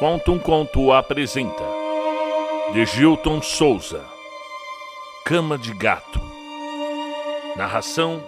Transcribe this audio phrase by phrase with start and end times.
[0.00, 1.62] Conta um Conto apresenta
[2.72, 4.02] De Gilton Souza.
[5.26, 6.18] Cama de Gato.
[7.54, 8.22] Narração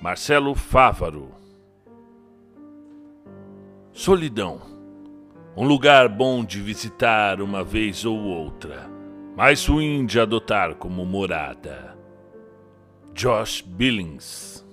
[0.00, 1.34] Marcelo Fávaro.
[3.92, 4.62] Solidão.
[5.54, 8.90] Um lugar bom de visitar uma vez ou outra
[9.36, 11.94] Mais ruim de adotar como morada.
[13.12, 14.64] Josh Billings.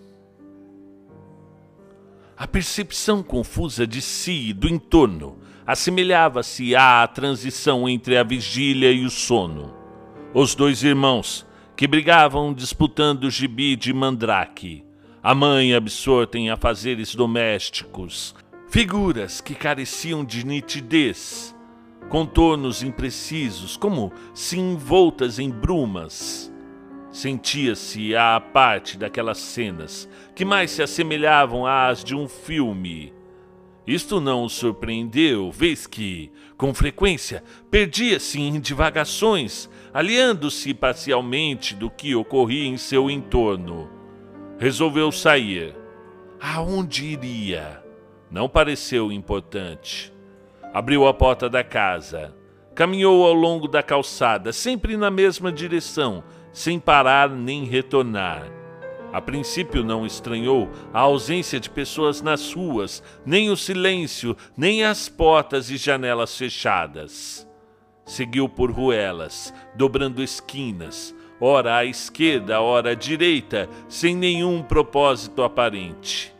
[2.38, 9.05] A percepção confusa de si e do entorno assemelhava-se à transição entre a vigília e
[9.05, 9.73] o sono.
[10.34, 11.45] Os dois irmãos,
[11.76, 14.83] que brigavam disputando o gibi de Mandrake,
[15.22, 18.36] a mãe absorta em afazeres domésticos,
[18.70, 21.55] figuras que careciam de nitidez,
[22.09, 26.53] contornos imprecisos, como se envoltas em brumas
[27.14, 33.14] Sentia-se à parte daquelas cenas, que mais se assemelhavam às de um filme.
[33.86, 42.16] Isto não o surpreendeu, vez que, com frequência, perdia-se em divagações, aliando-se parcialmente do que
[42.16, 43.89] ocorria em seu entorno.
[44.58, 45.76] Resolveu sair.
[46.39, 47.84] Aonde iria?
[48.31, 50.14] Não pareceu importante.
[50.73, 52.34] Abriu a porta da casa.
[52.73, 56.23] Caminhou ao longo da calçada, sempre na mesma direção,
[56.54, 58.62] sem parar nem retornar.
[59.14, 65.08] A princípio não estranhou a ausência de pessoas nas ruas, nem o silêncio, nem as
[65.08, 67.47] portas e janelas fechadas.
[68.03, 76.33] Seguiu por ruelas, dobrando esquinas, ora à esquerda, ora à direita, sem nenhum propósito aparente.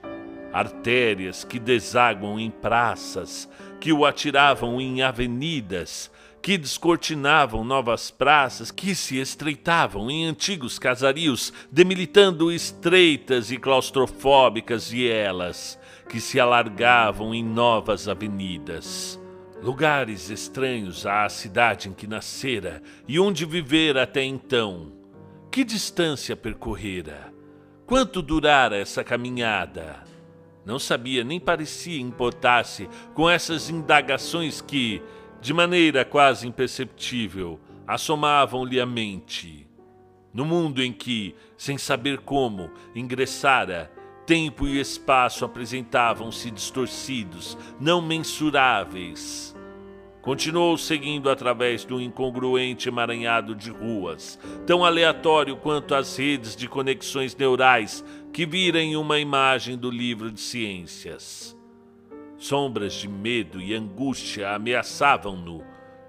[0.52, 3.48] Artérias que desaguam em praças,
[3.80, 6.10] que o atiravam em avenidas,
[6.44, 15.80] que descortinavam novas praças que se estreitavam em antigos casarios, demilitando estreitas e claustrofóbicas vielas
[16.10, 19.18] que se alargavam em novas avenidas.
[19.62, 24.92] Lugares estranhos à cidade em que nascera e onde vivera até então.
[25.50, 27.34] Que distância percorrera?
[27.86, 30.04] Quanto durara essa caminhada?
[30.66, 35.02] Não sabia nem parecia importar-se com essas indagações que,
[35.44, 39.68] de maneira quase imperceptível, assomavam-lhe a mente.
[40.34, 43.92] No mundo em que, sem saber como, ingressara,
[44.26, 49.54] tempo e espaço apresentavam-se distorcidos, não mensuráveis.
[50.22, 57.36] Continuou seguindo através do incongruente emaranhado de ruas, tão aleatório quanto as redes de conexões
[57.36, 58.02] neurais
[58.32, 61.54] que vira em uma imagem do livro de ciências.
[62.44, 65.64] Sombras de medo e angústia ameaçavam-no.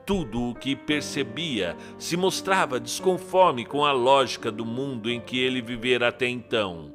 [0.05, 5.63] Tudo o que percebia se mostrava desconforme com a lógica do mundo em que ele
[5.63, 6.93] vivera até então.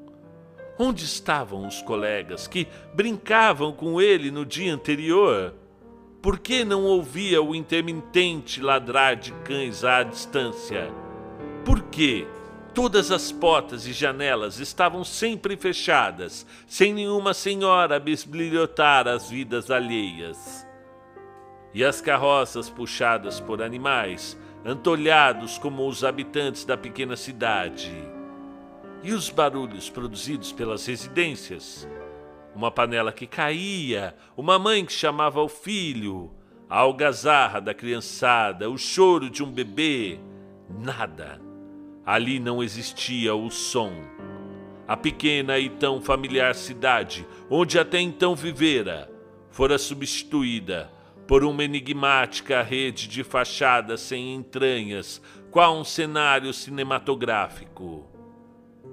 [0.77, 5.55] Onde estavam os colegas que brincavam com ele no dia anterior?
[6.21, 10.91] Por que não ouvia o intermitente ladrar de cães à distância?
[11.63, 12.27] Por que
[12.73, 20.67] Todas as portas e janelas estavam sempre fechadas, sem nenhuma senhora bisbilhotar as vidas alheias.
[21.73, 27.91] E as carroças puxadas por animais, antolhados como os habitantes da pequena cidade.
[29.03, 31.87] E os barulhos produzidos pelas residências?
[32.55, 36.31] Uma panela que caía, uma mãe que chamava o filho,
[36.69, 40.19] a algazarra da criançada, o choro de um bebê.
[40.69, 41.48] Nada
[42.09, 43.93] Ali não existia o som.
[44.87, 49.07] A pequena e tão familiar cidade, onde até então vivera,
[49.51, 50.91] fora substituída
[51.27, 58.07] por uma enigmática rede de fachadas sem entranhas, qual um cenário cinematográfico.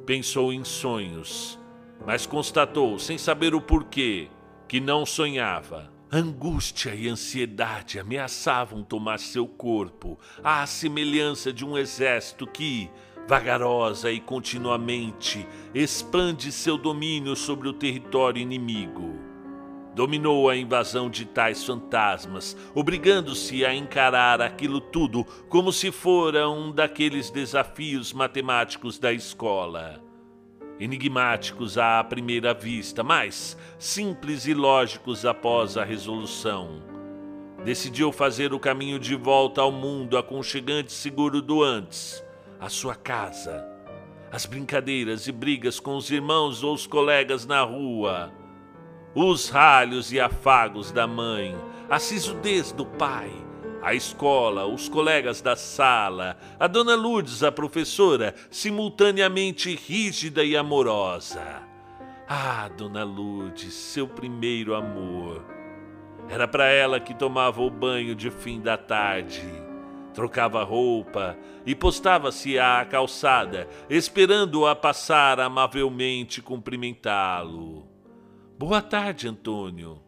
[0.04, 1.58] Pensou em sonhos,
[2.04, 4.28] mas constatou, sem saber o porquê,
[4.68, 5.90] que não sonhava.
[6.12, 12.88] Angústia e ansiedade ameaçavam tomar seu corpo, à semelhança de um exército que,
[13.26, 19.18] vagarosa e continuamente, expande seu domínio sobre o território inimigo.
[19.94, 26.70] Dominou a invasão de tais fantasmas, obrigando-se a encarar aquilo tudo como se fora um
[26.70, 30.02] daqueles desafios matemáticos da escola.
[30.78, 36.82] Enigmáticos à primeira vista, mas simples e lógicos após a resolução.
[37.64, 42.25] Decidiu fazer o caminho de volta ao mundo aconchegante e seguro do antes
[42.60, 43.66] a sua casa,
[44.32, 48.32] as brincadeiras e brigas com os irmãos ou os colegas na rua,
[49.14, 51.56] os ralhos e afagos da mãe,
[51.88, 53.30] a sisudez do pai,
[53.82, 61.62] a escola, os colegas da sala, a dona Lourdes, a professora, simultaneamente rígida e amorosa.
[62.28, 65.44] Ah, dona Lourdes, seu primeiro amor.
[66.28, 69.44] Era para ela que tomava o banho de fim da tarde,
[70.16, 71.36] trocava roupa
[71.66, 77.86] e postava-se à calçada, esperando-a passar amavelmente cumprimentá-lo.
[78.58, 80.00] Boa tarde, Antônio.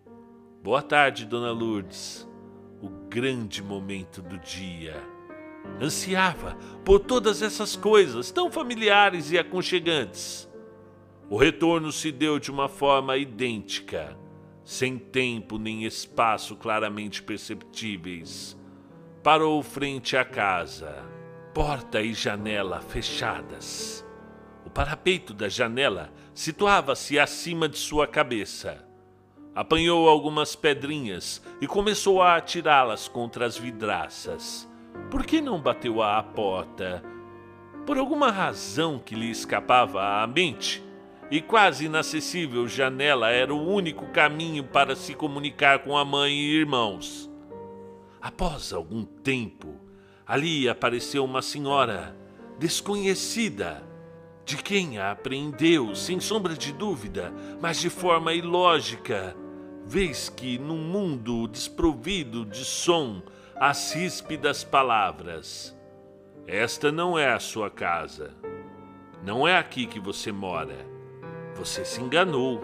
[0.63, 2.27] Boa tarde, Dona Lourdes.
[2.81, 4.97] O grande momento do dia.
[5.79, 6.57] Ansiava
[6.87, 10.51] por todas essas coisas tão familiares e aconchegantes.
[11.29, 14.17] O retorno se deu de uma forma idêntica
[14.65, 18.58] sem tempo nem espaço claramente perceptíveis.
[19.31, 21.05] Parou frente à casa,
[21.53, 24.03] porta e janela fechadas.
[24.65, 28.83] O parapeito da janela situava-se acima de sua cabeça.
[29.55, 34.67] Apanhou algumas pedrinhas e começou a atirá-las contra as vidraças.
[35.11, 37.05] Por que não bateu à porta?
[37.85, 40.83] Por alguma razão que lhe escapava à mente,
[41.31, 46.57] e quase inacessível janela era o único caminho para se comunicar com a mãe e
[46.57, 47.28] irmãos.
[48.21, 49.75] Após algum tempo,
[50.27, 52.17] ali apareceu uma senhora
[52.59, 53.83] desconhecida,
[54.45, 59.37] de quem a apreendeu, sem sombra de dúvida, mas de forma ilógica,
[59.85, 63.23] vez que num mundo desprovido de som,
[63.57, 65.77] as ríspidas palavras.
[66.47, 68.35] Esta não é a sua casa.
[69.23, 70.87] Não é aqui que você mora.
[71.57, 72.61] Você se enganou.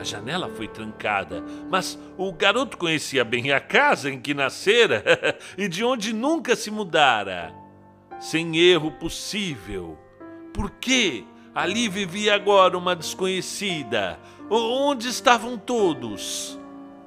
[0.00, 5.04] A janela foi trancada, mas o garoto conhecia bem a casa em que nascera
[5.58, 7.52] e de onde nunca se mudara.
[8.18, 9.98] Sem erro possível.
[10.54, 14.18] Por que ali vivia agora uma desconhecida?
[14.48, 16.58] Onde estavam todos?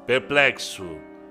[0.05, 0.85] Perplexo,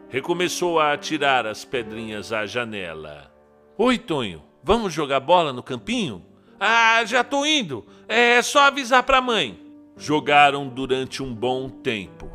[0.09, 3.33] recomeçou a atirar as pedrinhas à janela.
[3.79, 6.27] Oi, Tonho, vamos jogar bola no campinho?
[6.59, 7.87] Ah, já tô indo.
[8.09, 9.62] É só avisar pra mãe.
[9.97, 12.31] Jogaram durante um bom tempo.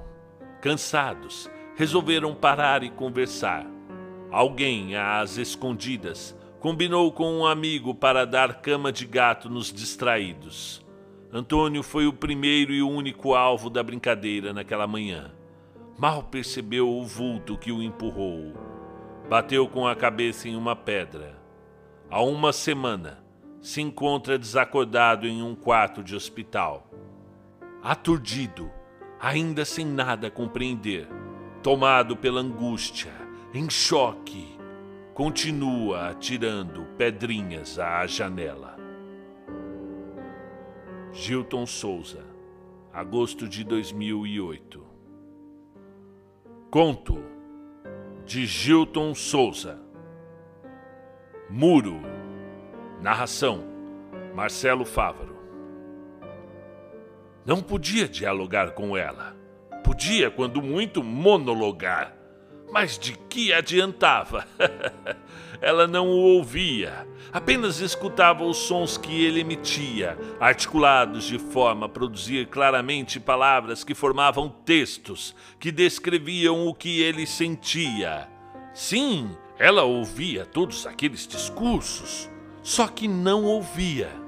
[0.62, 3.66] Cansados, resolveram parar e conversar.
[4.32, 10.86] Alguém, às escondidas, combinou com um amigo para dar cama de gato nos distraídos.
[11.32, 15.32] Antônio foi o primeiro e único alvo da brincadeira naquela manhã.
[15.98, 18.54] Mal percebeu o vulto que o empurrou.
[19.28, 21.38] Bateu com a cabeça em uma pedra.
[22.10, 23.24] Há uma semana,
[23.60, 26.90] se encontra desacordado em um quarto de hospital.
[27.82, 28.72] Aturdido,
[29.20, 31.08] ainda sem nada compreender,
[31.62, 33.12] tomado pela angústia,
[33.54, 34.58] em choque,
[35.14, 38.78] continua atirando pedrinhas à janela.
[41.12, 42.24] Gilton Souza,
[42.94, 44.84] agosto de 2008.
[46.70, 47.18] Conto
[48.26, 49.80] de Gilton Souza.
[51.50, 52.02] Muro
[53.02, 53.64] Narração:
[54.36, 55.37] Marcelo Fávaro.
[57.48, 59.34] Não podia dialogar com ela.
[59.82, 62.14] Podia, quando muito, monologar.
[62.70, 64.46] Mas de que adiantava?
[65.62, 71.90] ela não o ouvia, apenas escutava os sons que ele emitia, articulados de forma a
[71.90, 78.28] produzir claramente palavras que formavam textos que descreviam o que ele sentia.
[78.74, 82.30] Sim, ela ouvia todos aqueles discursos
[82.68, 84.27] só que não ouvia.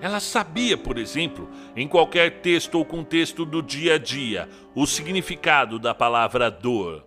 [0.00, 5.78] Ela sabia, por exemplo, em qualquer texto ou contexto do dia a dia, o significado
[5.78, 7.04] da palavra dor,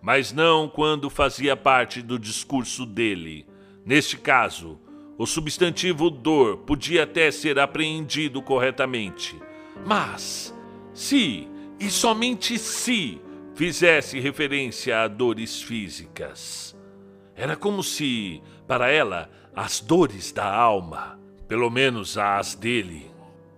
[0.00, 3.46] mas não quando fazia parte do discurso dele.
[3.84, 4.80] Neste caso,
[5.18, 9.36] o substantivo dor podia até ser apreendido corretamente,
[9.84, 10.54] mas
[10.94, 11.48] se,
[11.80, 13.20] e somente se,
[13.54, 16.76] fizesse referência a dores físicas.
[17.34, 23.10] Era como se, para ela, as dores da alma, pelo menos as dele,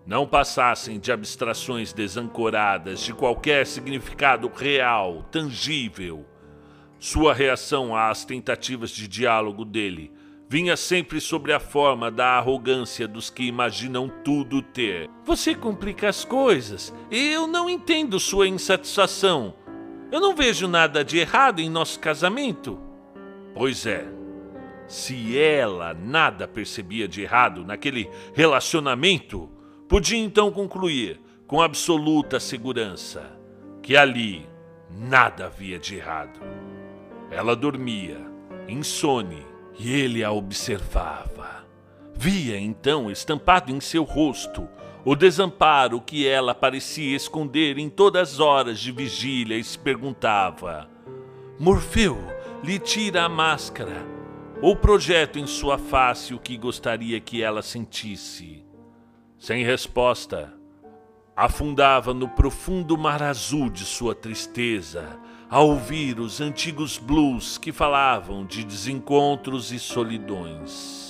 [0.06, 6.24] não passassem de abstrações desancoradas de qualquer significado real, tangível.
[6.98, 10.10] Sua reação às tentativas de diálogo dele
[10.48, 15.08] vinha sempre sobre a forma da arrogância dos que imaginam tudo ter.
[15.24, 16.92] Você complica as coisas.
[17.10, 19.54] Eu não entendo sua insatisfação.
[20.10, 22.80] Eu não vejo nada de errado em nosso casamento.
[23.54, 24.17] Pois é.
[24.88, 29.50] Se ela nada percebia de errado naquele relacionamento,
[29.86, 33.38] podia então concluir com absoluta segurança
[33.82, 34.46] que ali
[34.90, 36.40] nada havia de errado.
[37.30, 38.18] Ela dormia,
[38.66, 39.46] insone,
[39.78, 41.66] e ele a observava.
[42.14, 44.66] Via então estampado em seu rosto
[45.04, 50.88] o desamparo que ela parecia esconder em todas as horas de vigília e se perguntava:
[51.58, 52.18] Morfeu
[52.64, 54.17] lhe tira a máscara
[54.60, 58.64] ou projeto em sua face o que gostaria que ela sentisse?
[59.38, 60.52] Sem resposta,
[61.36, 68.44] afundava no profundo mar azul de sua tristeza, a ouvir os antigos blues que falavam
[68.44, 71.07] de desencontros e solidões.